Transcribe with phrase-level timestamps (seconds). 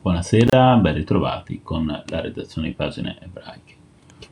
[0.00, 3.74] Buonasera, ben ritrovati con la redazione di pagine ebraiche.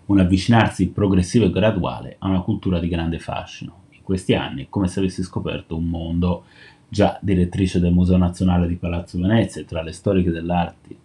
[0.07, 3.83] Un avvicinarsi progressivo e graduale a una cultura di grande fascino.
[3.91, 6.45] In questi anni è come se avessi scoperto un mondo.
[6.89, 10.97] Già direttrice del Museo Nazionale di Palazzo Venezia e tra le storiche dell'arte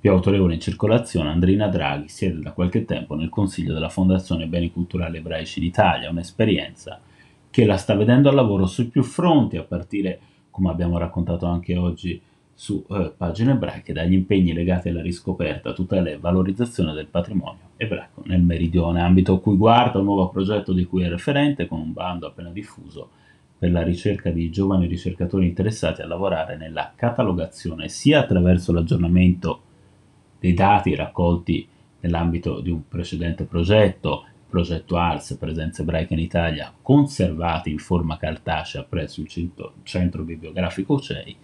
[0.00, 4.72] più autorevoli in circolazione, Andrina Draghi siede da qualche tempo nel consiglio della Fondazione Beni
[4.72, 7.00] Culturali Ebraici d'Italia, un'esperienza
[7.48, 10.18] che la sta vedendo al lavoro sui più fronti, a partire,
[10.50, 12.20] come abbiamo raccontato anche oggi,
[12.54, 18.22] su eh, pagine ebraiche, dagli impegni legati alla riscoperta, tutela e valorizzazione del patrimonio ebraico
[18.26, 21.92] nel meridione, ambito a cui guarda un nuovo progetto di cui è referente con un
[21.92, 23.10] bando appena diffuso
[23.58, 29.60] per la ricerca di giovani ricercatori interessati a lavorare nella catalogazione sia attraverso l'aggiornamento
[30.40, 31.68] dei dati raccolti
[32.00, 38.82] nell'ambito di un precedente progetto, progetto ARS, presenza ebraica in Italia, conservati in forma cartacea
[38.82, 41.36] presso il centro, centro bibliografico CEI,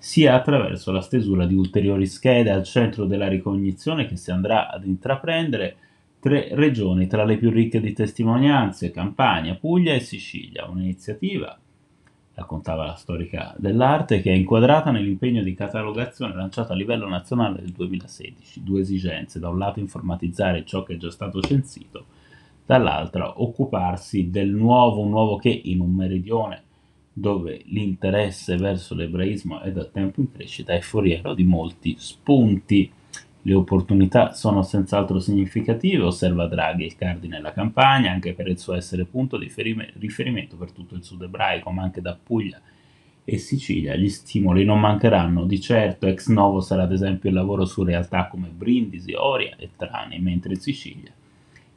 [0.00, 4.86] sia attraverso la stesura di ulteriori schede al centro della ricognizione che si andrà ad
[4.86, 5.76] intraprendere
[6.18, 11.58] tre regioni tra le più ricche di testimonianze, Campania, Puglia e Sicilia, un'iniziativa
[12.32, 17.72] raccontava la storica dell'arte, che è inquadrata nell'impegno di catalogazione lanciato a livello nazionale nel
[17.72, 18.62] 2016.
[18.62, 22.06] Due esigenze, da un lato informatizzare ciò che è già stato censito,
[22.64, 26.62] dall'altro occuparsi del nuovo, un nuovo che in un meridione
[27.20, 32.90] dove l'interesse verso l'ebraismo è da tempo in crescita è foriero di molti spunti.
[33.42, 38.74] Le opportunità sono senz'altro significative, osserva Draghi, il cardine della campagna, anche per il suo
[38.74, 39.50] essere punto di
[39.98, 42.60] riferimento per tutto il sud ebraico, ma anche da Puglia
[43.24, 43.96] e Sicilia.
[43.96, 48.28] Gli stimoli non mancheranno, di certo ex novo sarà ad esempio il lavoro su realtà
[48.28, 51.12] come Brindisi, Oria e Trani, mentre in Sicilia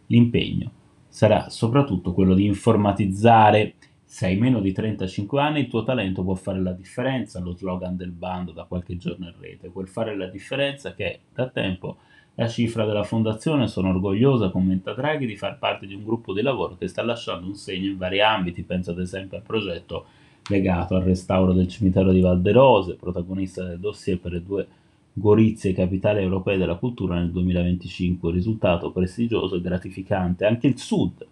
[0.07, 0.71] l'impegno
[1.07, 3.75] sarà soprattutto quello di informatizzare
[4.13, 7.97] se hai meno di 35 anni il tuo talento può fare la differenza, lo slogan
[7.97, 11.97] del bando da qualche giorno in rete, quel fare la differenza che da tempo
[12.35, 16.43] la cifra della fondazione, sono orgogliosa, commenta Draghi, di far parte di un gruppo di
[16.43, 20.05] lavoro che sta lasciando un segno in vari ambiti, penso ad esempio al progetto
[20.47, 24.67] legato al restauro del cimitero di Valderose, protagonista del dossier per le due
[25.11, 30.45] Gorizie capitali europee della cultura nel 2025, risultato prestigioso e gratificante.
[30.45, 31.31] Anche il Sud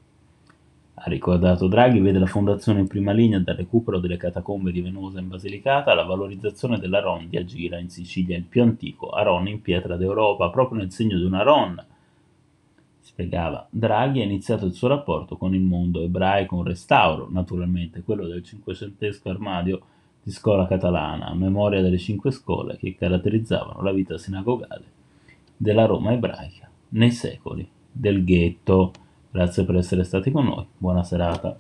[1.03, 5.19] ha ricordato Draghi, vede la fondazione in prima linea dal recupero delle catacombe di Venosa
[5.19, 9.97] in Basilicata alla valorizzazione dell'Aron di Agira in Sicilia, il più antico Aron in pietra
[9.97, 11.85] d'Europa, proprio nel segno di un Aron.
[12.99, 18.27] Spiegava, Draghi ha iniziato il suo rapporto con il mondo ebraico, un restauro, naturalmente quello
[18.27, 19.81] del cinquecentesco armadio
[20.21, 24.83] di scuola catalana, a memoria delle cinque scole che caratterizzavano la vita sinagogale
[25.57, 28.93] della Roma ebraica nei secoli del ghetto.
[29.31, 31.55] Grazie per essere stati con noi, buona serata.